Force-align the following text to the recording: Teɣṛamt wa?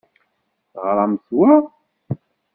Teɣṛamt 0.71 1.27
wa? 1.37 1.53